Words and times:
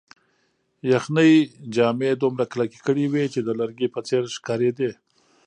یخنۍ 0.91 1.33
جامې 1.75 2.11
دومره 2.21 2.45
کلکې 2.51 2.79
کړې 2.85 3.05
وې 3.13 3.25
چې 3.33 3.39
د 3.43 3.49
لرګي 3.59 3.87
په 3.95 3.99
څېر 4.07 4.23
ښکارېدې. 4.35 4.91